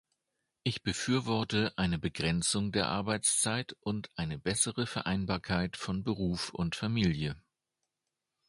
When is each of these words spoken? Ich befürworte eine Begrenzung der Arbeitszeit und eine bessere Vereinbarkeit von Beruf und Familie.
Ich 0.63 0.81
befürworte 0.81 1.73
eine 1.75 1.99
Begrenzung 1.99 2.71
der 2.71 2.87
Arbeitszeit 2.87 3.77
und 3.81 4.09
eine 4.15 4.39
bessere 4.39 4.87
Vereinbarkeit 4.87 5.77
von 5.77 6.03
Beruf 6.03 6.49
und 6.49 6.75
Familie. 6.75 7.39